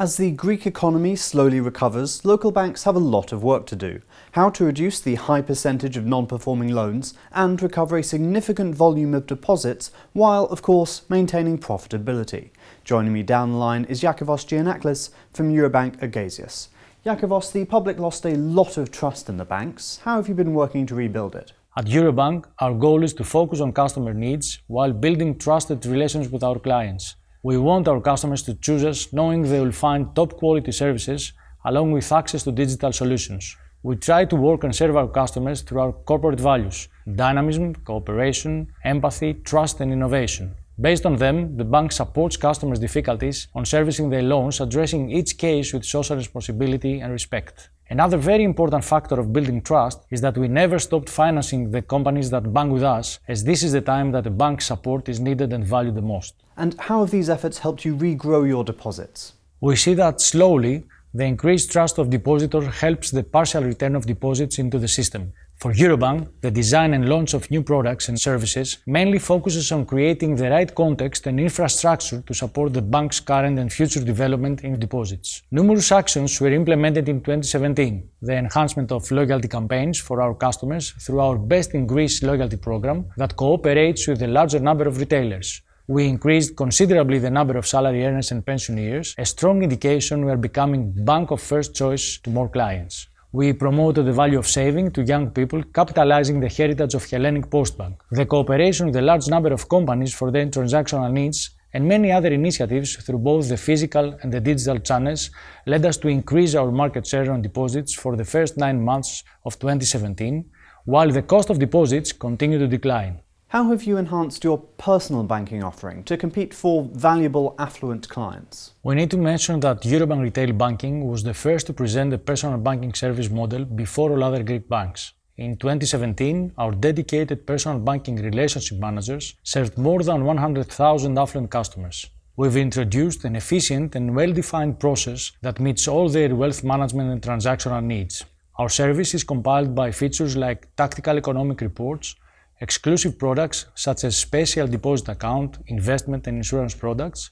As 0.00 0.16
the 0.16 0.30
Greek 0.30 0.66
economy 0.66 1.14
slowly 1.14 1.60
recovers, 1.60 2.24
local 2.24 2.50
banks 2.52 2.84
have 2.84 2.96
a 2.96 2.98
lot 2.98 3.32
of 3.32 3.42
work 3.42 3.66
to 3.66 3.76
do. 3.76 4.00
How 4.32 4.48
to 4.48 4.64
reduce 4.64 4.98
the 4.98 5.16
high 5.16 5.42
percentage 5.42 5.98
of 5.98 6.06
non 6.06 6.26
performing 6.26 6.72
loans 6.72 7.12
and 7.32 7.60
recover 7.60 7.98
a 7.98 8.02
significant 8.02 8.74
volume 8.74 9.12
of 9.12 9.26
deposits 9.26 9.90
while, 10.14 10.44
of 10.44 10.62
course, 10.62 11.02
maintaining 11.10 11.58
profitability. 11.58 12.48
Joining 12.82 13.12
me 13.12 13.22
down 13.22 13.50
the 13.50 13.58
line 13.58 13.84
is 13.90 14.00
Yakovos 14.00 14.46
Giannaklis 14.46 15.10
from 15.34 15.52
Eurobank 15.52 15.98
Ergasias. 15.98 16.68
Yakovos, 17.04 17.52
the 17.52 17.66
public 17.66 17.98
lost 17.98 18.24
a 18.24 18.36
lot 18.36 18.78
of 18.78 18.90
trust 18.90 19.28
in 19.28 19.36
the 19.36 19.44
banks. 19.44 20.00
How 20.04 20.16
have 20.16 20.28
you 20.28 20.34
been 20.34 20.54
working 20.54 20.86
to 20.86 20.94
rebuild 20.94 21.36
it? 21.36 21.52
At 21.76 21.84
Eurobank, 21.84 22.46
our 22.60 22.72
goal 22.72 23.04
is 23.04 23.12
to 23.12 23.24
focus 23.24 23.60
on 23.60 23.74
customer 23.74 24.14
needs 24.14 24.60
while 24.66 24.94
building 24.94 25.36
trusted 25.36 25.84
relations 25.84 26.30
with 26.30 26.42
our 26.42 26.58
clients. 26.58 27.16
We 27.42 27.56
want 27.56 27.88
our 27.88 28.02
customers 28.02 28.42
to 28.42 28.54
choose 28.54 28.84
us 28.84 29.14
knowing 29.14 29.40
they 29.40 29.60
will 29.60 29.72
find 29.72 30.14
top 30.14 30.34
quality 30.34 30.72
services 30.72 31.32
along 31.64 31.92
with 31.92 32.12
access 32.12 32.42
to 32.44 32.52
digital 32.52 32.92
solutions. 32.92 33.56
We 33.82 33.96
try 33.96 34.26
to 34.26 34.36
work 34.36 34.62
and 34.62 34.76
serve 34.76 34.94
our 34.94 35.08
customers 35.08 35.62
through 35.62 35.80
our 35.80 35.92
corporate 35.92 36.38
values 36.38 36.88
dynamism, 37.16 37.76
cooperation, 37.76 38.66
empathy, 38.84 39.32
trust, 39.32 39.80
and 39.80 39.90
innovation. 39.90 40.54
Based 40.78 41.06
on 41.06 41.16
them, 41.16 41.56
the 41.56 41.64
bank 41.64 41.92
supports 41.92 42.36
customers' 42.36 42.78
difficulties 42.78 43.48
on 43.54 43.64
servicing 43.64 44.10
their 44.10 44.22
loans, 44.22 44.60
addressing 44.60 45.10
each 45.10 45.38
case 45.38 45.72
with 45.72 45.84
social 45.86 46.16
responsibility 46.16 47.00
and 47.00 47.10
respect. 47.10 47.70
Another 47.88 48.18
very 48.18 48.44
important 48.44 48.84
factor 48.84 49.18
of 49.18 49.32
building 49.32 49.62
trust 49.62 50.04
is 50.10 50.20
that 50.20 50.36
we 50.36 50.46
never 50.46 50.78
stopped 50.78 51.08
financing 51.08 51.70
the 51.70 51.82
companies 51.82 52.28
that 52.30 52.52
bank 52.52 52.70
with 52.70 52.82
us, 52.82 53.18
as 53.28 53.44
this 53.44 53.62
is 53.62 53.72
the 53.72 53.80
time 53.80 54.12
that 54.12 54.24
the 54.24 54.30
bank's 54.30 54.66
support 54.66 55.08
is 55.08 55.20
needed 55.20 55.52
and 55.54 55.64
valued 55.64 55.96
the 55.96 56.02
most. 56.02 56.34
And 56.60 56.78
how 56.78 57.00
have 57.00 57.10
these 57.10 57.30
efforts 57.30 57.56
helped 57.56 57.86
you 57.86 57.96
regrow 57.96 58.46
your 58.46 58.64
deposits? 58.64 59.32
We 59.62 59.76
see 59.76 59.94
that 59.94 60.20
slowly, 60.20 60.84
the 61.14 61.24
increased 61.24 61.72
trust 61.72 61.96
of 61.96 62.10
depositors 62.10 62.66
helps 62.84 63.10
the 63.10 63.22
partial 63.22 63.64
return 63.64 63.96
of 63.96 64.04
deposits 64.04 64.58
into 64.58 64.78
the 64.78 64.86
system. 64.86 65.32
For 65.56 65.72
Eurobank, 65.72 66.28
the 66.42 66.50
design 66.50 66.92
and 66.92 67.08
launch 67.08 67.32
of 67.32 67.50
new 67.50 67.62
products 67.62 68.10
and 68.10 68.20
services 68.20 68.76
mainly 68.86 69.18
focuses 69.18 69.72
on 69.72 69.86
creating 69.86 70.36
the 70.36 70.50
right 70.50 70.74
context 70.74 71.26
and 71.26 71.40
infrastructure 71.40 72.20
to 72.20 72.34
support 72.34 72.74
the 72.74 72.82
bank's 72.82 73.20
current 73.20 73.58
and 73.58 73.72
future 73.72 74.04
development 74.04 74.62
in 74.62 74.78
deposits. 74.78 75.40
Numerous 75.50 75.90
actions 75.90 76.38
were 76.42 76.52
implemented 76.52 77.08
in 77.08 77.20
2017. 77.20 78.06
The 78.20 78.36
enhancement 78.36 78.92
of 78.92 79.10
loyalty 79.10 79.48
campaigns 79.48 79.98
for 79.98 80.20
our 80.20 80.34
customers 80.34 80.90
through 80.90 81.20
our 81.20 81.38
Best 81.38 81.72
in 81.72 81.86
Greece 81.86 82.22
loyalty 82.22 82.58
program 82.58 83.06
that 83.16 83.36
cooperates 83.36 84.06
with 84.06 84.20
a 84.20 84.26
larger 84.26 84.60
number 84.60 84.86
of 84.86 84.98
retailers. 84.98 85.62
We 85.90 86.06
increased 86.06 86.54
considerably 86.54 87.18
the 87.18 87.30
number 87.30 87.56
of 87.56 87.66
salary 87.66 88.06
earners 88.06 88.30
and 88.30 88.46
pensioners, 88.46 89.12
a 89.18 89.24
strong 89.24 89.64
indication 89.64 90.24
we 90.24 90.30
are 90.30 90.36
becoming 90.36 90.92
bank 91.04 91.32
of 91.32 91.40
first 91.40 91.74
choice 91.74 92.18
to 92.18 92.30
more 92.30 92.48
clients. 92.48 93.08
We 93.32 93.52
promoted 93.54 94.06
the 94.06 94.12
value 94.12 94.38
of 94.38 94.46
saving 94.46 94.92
to 94.92 95.02
young 95.02 95.30
people, 95.32 95.64
capitalizing 95.64 96.38
the 96.38 96.48
heritage 96.48 96.94
of 96.94 97.10
Hellenic 97.10 97.46
Postbank. 97.46 97.96
The 98.12 98.24
cooperation 98.24 98.86
with 98.86 98.94
a 98.94 99.02
large 99.02 99.26
number 99.26 99.52
of 99.52 99.68
companies 99.68 100.14
for 100.14 100.30
their 100.30 100.46
transactional 100.46 101.10
needs 101.10 101.50
and 101.72 101.88
many 101.88 102.12
other 102.12 102.28
initiatives 102.28 102.94
through 102.94 103.18
both 103.18 103.48
the 103.48 103.56
physical 103.56 104.16
and 104.22 104.32
the 104.32 104.38
digital 104.38 104.78
channels 104.78 105.30
led 105.66 105.84
us 105.84 105.96
to 105.96 106.06
increase 106.06 106.54
our 106.54 106.70
market 106.70 107.04
share 107.04 107.32
on 107.32 107.42
deposits 107.42 107.94
for 107.94 108.14
the 108.14 108.24
first 108.24 108.56
nine 108.56 108.80
months 108.80 109.24
of 109.44 109.58
2017, 109.58 110.48
while 110.84 111.10
the 111.10 111.22
cost 111.22 111.50
of 111.50 111.58
deposits 111.58 112.12
continued 112.12 112.60
to 112.60 112.68
decline. 112.68 113.20
How 113.50 113.68
have 113.70 113.82
you 113.82 113.96
enhanced 113.96 114.44
your 114.44 114.58
personal 114.78 115.24
banking 115.24 115.64
offering 115.64 116.04
to 116.04 116.16
compete 116.16 116.54
for 116.54 116.88
valuable 116.92 117.56
affluent 117.58 118.08
clients? 118.08 118.74
We 118.84 118.94
need 118.94 119.10
to 119.10 119.16
mention 119.16 119.58
that 119.58 119.82
Eurobank 119.82 120.22
Retail 120.22 120.52
Banking 120.52 121.08
was 121.10 121.24
the 121.24 121.34
first 121.34 121.66
to 121.66 121.72
present 121.72 122.12
a 122.12 122.18
personal 122.18 122.58
banking 122.58 122.94
service 122.94 123.28
model 123.28 123.64
before 123.64 124.12
all 124.12 124.22
other 124.22 124.44
Greek 124.44 124.68
banks. 124.68 125.14
In 125.36 125.56
2017, 125.56 126.52
our 126.58 126.70
dedicated 126.70 127.44
personal 127.44 127.80
banking 127.80 128.22
relationship 128.22 128.78
managers 128.78 129.34
served 129.42 129.76
more 129.76 130.04
than 130.04 130.24
100,000 130.24 131.18
affluent 131.18 131.50
customers. 131.50 132.06
We've 132.36 132.56
introduced 132.56 133.24
an 133.24 133.34
efficient 133.34 133.96
and 133.96 134.14
well 134.14 134.32
defined 134.32 134.78
process 134.78 135.32
that 135.42 135.58
meets 135.58 135.88
all 135.88 136.08
their 136.08 136.36
wealth 136.36 136.62
management 136.62 137.10
and 137.10 137.20
transactional 137.20 137.82
needs. 137.82 138.24
Our 138.60 138.68
service 138.68 139.12
is 139.12 139.24
compiled 139.24 139.74
by 139.74 139.90
features 139.90 140.36
like 140.36 140.68
tactical 140.76 141.16
economic 141.18 141.60
reports, 141.62 142.14
exclusive 142.60 143.18
products 143.18 143.66
such 143.74 144.04
as 144.04 144.16
special 144.16 144.66
deposit 144.66 145.08
account, 145.08 145.58
investment 145.66 146.26
and 146.26 146.36
insurance 146.36 146.74
products, 146.74 147.30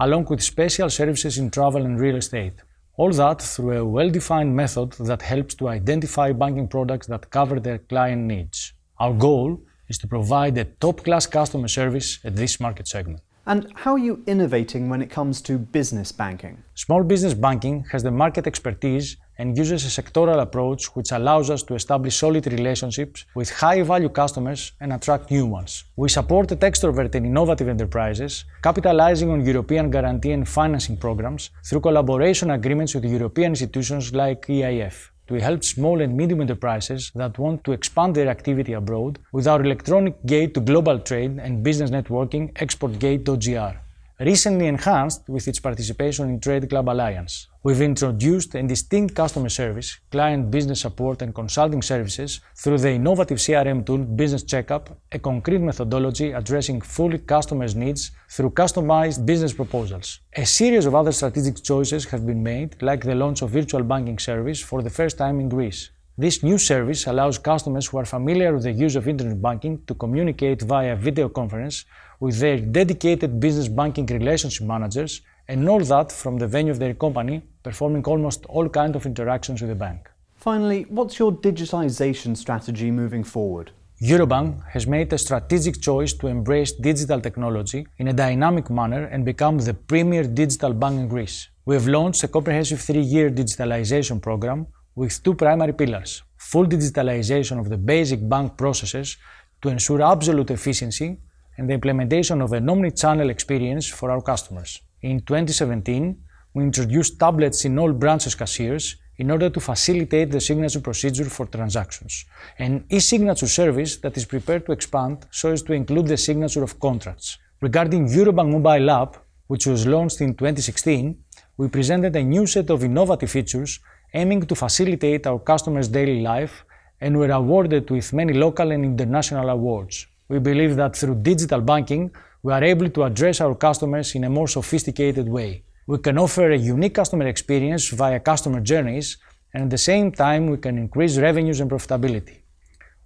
along 0.00 0.26
with 0.30 0.42
special 0.42 0.88
services 0.88 1.36
in 1.38 1.50
travel 1.50 1.84
and 1.84 2.00
real 2.00 2.16
estate. 2.16 2.54
All 2.96 3.12
that 3.12 3.42
through 3.42 3.78
a 3.78 3.84
well-defined 3.84 4.54
method 4.54 4.92
that 4.92 5.22
helps 5.22 5.54
to 5.56 5.68
identify 5.68 6.32
banking 6.32 6.68
products 6.68 7.06
that 7.06 7.30
cover 7.30 7.60
their 7.60 7.78
client 7.78 8.22
needs. 8.22 8.72
Our 8.98 9.12
goal 9.12 9.60
is 9.88 9.98
to 9.98 10.06
provide 10.06 10.56
a 10.58 10.64
top-class 10.64 11.26
customer 11.26 11.68
service 11.68 12.18
at 12.24 12.36
this 12.36 12.60
market 12.60 12.88
segment. 12.88 13.20
And 13.50 13.66
how 13.74 13.94
are 13.94 13.98
you 13.98 14.22
innovating 14.28 14.88
when 14.88 15.02
it 15.02 15.10
comes 15.10 15.42
to 15.42 15.58
business 15.58 16.12
banking? 16.12 16.62
Small 16.76 17.02
business 17.02 17.34
banking 17.34 17.84
has 17.90 18.04
the 18.04 18.12
market 18.12 18.46
expertise 18.46 19.16
and 19.38 19.58
uses 19.58 19.84
a 19.84 20.02
sectoral 20.02 20.40
approach 20.40 20.94
which 20.94 21.10
allows 21.10 21.50
us 21.50 21.64
to 21.64 21.74
establish 21.74 22.14
solid 22.16 22.46
relationships 22.46 23.24
with 23.34 23.50
high 23.50 23.82
value 23.82 24.08
customers 24.08 24.70
and 24.80 24.92
attract 24.92 25.32
new 25.32 25.46
ones. 25.46 25.82
We 25.96 26.08
support 26.08 26.46
the 26.46 26.58
extrovert 26.58 27.16
and 27.16 27.26
innovative 27.26 27.66
enterprises, 27.66 28.44
capitalizing 28.62 29.30
on 29.30 29.44
European 29.44 29.90
guarantee 29.90 30.30
and 30.30 30.48
financing 30.48 30.96
programs 30.96 31.50
through 31.64 31.80
collaboration 31.80 32.52
agreements 32.52 32.94
with 32.94 33.04
European 33.04 33.50
institutions 33.50 34.14
like 34.14 34.46
EIF 34.46 35.10
to 35.30 35.40
help 35.40 35.64
small 35.64 36.00
and 36.00 36.16
medium 36.16 36.40
enterprises 36.40 37.10
that 37.14 37.38
want 37.38 37.64
to 37.64 37.72
expand 37.72 38.14
their 38.14 38.28
activity 38.28 38.72
abroad 38.74 39.18
with 39.32 39.46
our 39.46 39.62
electronic 39.62 40.24
gate 40.26 40.52
to 40.54 40.60
global 40.60 40.98
trade 40.98 41.38
and 41.38 41.62
business 41.62 41.90
networking 41.90 42.50
exportgate.gr 42.56 43.89
recently 44.20 44.66
enhanced 44.66 45.26
with 45.28 45.48
its 45.48 45.58
participation 45.58 46.28
in 46.28 46.38
Trade 46.38 46.68
Club 46.68 46.90
Alliance. 46.90 47.48
We've 47.62 47.80
introduced 47.80 48.54
a 48.54 48.62
distinct 48.62 49.14
customer 49.14 49.48
service, 49.48 49.98
client 50.10 50.50
business 50.50 50.82
support 50.82 51.22
and 51.22 51.34
consulting 51.34 51.80
services 51.80 52.40
through 52.54 52.78
the 52.78 52.90
innovative 52.90 53.38
CRM 53.38 53.84
tool 53.86 53.98
Business 53.98 54.42
Checkup, 54.42 54.90
a 55.10 55.18
concrete 55.18 55.60
methodology 55.60 56.32
addressing 56.32 56.82
fully 56.82 57.18
customers' 57.18 57.74
needs 57.74 58.10
through 58.28 58.50
customized 58.50 59.24
business 59.24 59.54
proposals. 59.54 60.20
A 60.36 60.44
series 60.44 60.84
of 60.84 60.94
other 60.94 61.12
strategic 61.12 61.62
choices 61.62 62.04
have 62.06 62.26
been 62.26 62.42
made, 62.42 62.76
like 62.82 63.02
the 63.02 63.14
launch 63.14 63.40
of 63.40 63.50
virtual 63.50 63.82
banking 63.82 64.18
service 64.18 64.60
for 64.60 64.82
the 64.82 64.90
first 64.90 65.16
time 65.16 65.40
in 65.40 65.48
Greece. 65.48 65.90
This 66.20 66.42
new 66.42 66.58
service 66.58 67.06
allows 67.06 67.38
customers 67.38 67.86
who 67.86 67.96
are 67.96 68.04
familiar 68.04 68.52
with 68.52 68.64
the 68.64 68.72
use 68.72 68.94
of 68.94 69.08
internet 69.08 69.40
banking 69.40 69.80
to 69.86 69.94
communicate 69.94 70.60
via 70.60 70.94
video 70.94 71.30
conference 71.30 71.86
with 72.20 72.38
their 72.38 72.58
dedicated 72.58 73.40
business 73.40 73.68
banking 73.68 74.04
relationship 74.04 74.66
managers 74.66 75.22
and 75.48 75.66
all 75.66 75.80
that 75.80 76.12
from 76.12 76.36
the 76.36 76.46
venue 76.46 76.72
of 76.72 76.78
their 76.78 76.92
company, 76.92 77.40
performing 77.62 78.04
almost 78.04 78.44
all 78.50 78.68
kinds 78.68 78.96
of 78.96 79.06
interactions 79.06 79.62
with 79.62 79.70
the 79.70 79.74
bank. 79.74 80.10
Finally, 80.36 80.82
what's 80.90 81.18
your 81.18 81.32
digitization 81.32 82.36
strategy 82.36 82.90
moving 82.90 83.24
forward? 83.24 83.70
Eurobank 84.02 84.62
has 84.74 84.86
made 84.86 85.10
a 85.14 85.18
strategic 85.18 85.80
choice 85.80 86.12
to 86.12 86.26
embrace 86.26 86.72
digital 86.72 87.18
technology 87.22 87.86
in 87.96 88.08
a 88.08 88.12
dynamic 88.12 88.68
manner 88.68 89.04
and 89.06 89.24
become 89.24 89.56
the 89.56 89.72
premier 89.72 90.24
digital 90.24 90.74
bank 90.74 91.00
in 91.00 91.08
Greece. 91.08 91.48
We 91.64 91.76
have 91.76 91.88
launched 91.88 92.22
a 92.24 92.28
comprehensive 92.28 92.82
three 92.82 93.06
year 93.14 93.30
digitalization 93.30 94.20
program 94.20 94.66
with 94.94 95.22
two 95.22 95.34
primary 95.34 95.72
pillars 95.72 96.22
full 96.36 96.66
digitalization 96.66 97.60
of 97.60 97.68
the 97.68 97.76
basic 97.76 98.26
bank 98.28 98.56
processes 98.56 99.18
to 99.60 99.68
ensure 99.68 100.02
absolute 100.02 100.50
efficiency 100.50 101.18
and 101.56 101.68
the 101.68 101.74
implementation 101.74 102.40
of 102.40 102.52
an 102.52 102.68
omni-channel 102.68 103.28
experience 103.28 103.86
for 103.86 104.10
our 104.10 104.22
customers. 104.22 104.80
In 105.02 105.20
2017, 105.20 106.16
we 106.54 106.64
introduced 106.64 107.20
tablets 107.20 107.64
in 107.66 107.78
all 107.78 107.92
branches 107.92 108.34
cashiers 108.34 108.96
in 109.18 109.30
order 109.30 109.50
to 109.50 109.60
facilitate 109.60 110.30
the 110.30 110.40
signature 110.40 110.80
procedure 110.80 111.26
for 111.26 111.44
transactions, 111.44 112.24
an 112.58 112.84
e-signature 112.88 113.46
service 113.46 113.98
that 113.98 114.16
is 114.16 114.24
prepared 114.24 114.64
to 114.64 114.72
expand 114.72 115.26
so 115.30 115.52
as 115.52 115.62
to 115.62 115.74
include 115.74 116.06
the 116.06 116.16
signature 116.16 116.62
of 116.62 116.80
contracts. 116.80 117.36
Regarding 117.60 118.08
Eurobank 118.08 118.50
mobile 118.50 118.90
app, 118.90 119.18
which 119.48 119.66
was 119.66 119.86
launched 119.86 120.22
in 120.22 120.32
2016, 120.32 121.22
we 121.58 121.68
presented 121.68 122.16
a 122.16 122.24
new 122.24 122.46
set 122.46 122.70
of 122.70 122.82
innovative 122.82 123.30
features 123.30 123.78
aiming 124.12 124.42
to 124.42 124.54
facilitate 124.54 125.26
our 125.26 125.38
customers' 125.38 125.88
daily 125.88 126.20
life 126.20 126.64
and 127.00 127.16
were 127.16 127.30
awarded 127.30 127.90
with 127.90 128.12
many 128.12 128.32
local 128.32 128.70
and 128.70 128.84
international 128.84 129.48
awards. 129.48 130.06
We 130.28 130.38
believe 130.38 130.76
that 130.76 130.96
through 130.96 131.22
digital 131.22 131.60
banking, 131.60 132.10
we 132.42 132.52
are 132.52 132.62
able 132.62 132.88
to 132.90 133.04
address 133.04 133.40
our 133.40 133.54
customers 133.54 134.14
in 134.14 134.24
a 134.24 134.30
more 134.30 134.48
sophisticated 134.48 135.28
way. 135.28 135.64
We 135.86 135.98
can 135.98 136.18
offer 136.18 136.50
a 136.50 136.56
unique 136.56 136.94
customer 136.94 137.26
experience 137.26 137.88
via 137.88 138.20
customer 138.20 138.60
journeys, 138.60 139.18
and 139.52 139.64
at 139.64 139.70
the 139.70 139.78
same 139.78 140.12
time, 140.12 140.46
we 140.48 140.58
can 140.58 140.78
increase 140.78 141.18
revenues 141.18 141.60
and 141.60 141.70
profitability. 141.70 142.36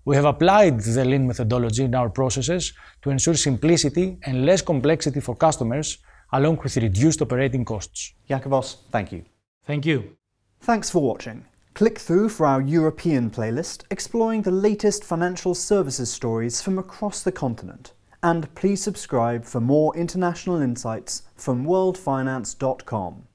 We 0.04 0.16
have 0.16 0.26
applied 0.26 0.80
the 0.80 1.04
lean 1.04 1.26
methodology 1.26 1.84
in 1.84 1.94
our 1.94 2.10
processes 2.10 2.74
to 3.02 3.10
ensure 3.10 3.34
simplicity 3.34 4.18
and 4.22 4.44
less 4.44 4.60
complexity 4.60 5.20
for 5.20 5.34
customers, 5.34 5.98
along 6.32 6.58
with 6.62 6.76
reduced 6.76 7.22
operating 7.22 7.64
costs. 7.64 8.12
Yakovos, 8.28 8.76
thank 8.90 9.12
you. 9.12 9.24
Thank 9.66 9.86
you. 9.86 10.16
Thanks 10.64 10.88
for 10.88 11.02
watching. 11.02 11.44
Click 11.75 11.99
through 11.99 12.31
for 12.31 12.46
our 12.46 12.62
European 12.62 13.28
playlist 13.28 13.82
exploring 13.90 14.40
the 14.40 14.50
latest 14.50 15.05
financial 15.05 15.55
services 15.55 16.11
stories 16.11 16.62
from 16.62 16.78
across 16.78 17.22
the 17.22 17.32
continent. 17.32 17.93
And 18.22 18.52
please 18.55 18.82
subscribe 18.82 19.44
for 19.44 19.61
more 19.61 19.94
international 19.94 20.62
insights 20.62 21.25
from 21.37 21.66
worldfinance.com. 21.66 23.26